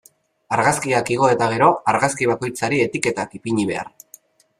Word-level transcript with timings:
Argazkiak 0.55 1.11
igo 1.15 1.27
eta 1.33 1.49
gero, 1.51 1.67
argazki 1.93 2.29
bakoitzari 2.31 2.81
etiketak 2.87 3.37
ipini 3.41 3.67
behar. 3.73 3.93